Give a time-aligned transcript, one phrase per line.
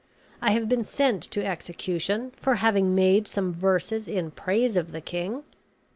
[0.41, 4.99] I have been sent to execution for having made some verses in praise of the
[5.01, 5.43] king.